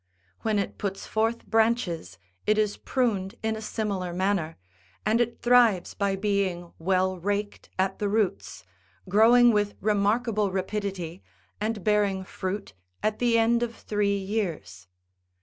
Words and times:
When 0.39 0.57
it 0.57 0.79
puts 0.79 1.05
forth 1.05 1.45
branches 1.45 2.17
it 2.47 2.57
is 2.57 2.75
pruned 2.75 3.35
in 3.43 3.55
a 3.55 3.61
similar 3.61 4.13
manner, 4.13 4.57
and 5.05 5.21
it 5.21 5.43
thrives 5.43 5.93
by 5.93 6.15
being 6.15 6.73
well 6.79 7.19
raked 7.19 7.69
at 7.77 7.99
the 7.99 8.09
roots, 8.09 8.63
growing 9.07 9.51
with 9.51 9.75
remarkable 9.79 10.51
rapidity, 10.51 11.21
and 11.59 11.83
bearing 11.83 12.23
fruit 12.23 12.73
at 13.03 13.19
the 13.19 13.37
end 13.37 13.61
of 13.61 13.75
three 13.75 14.17
years. 14.17 14.87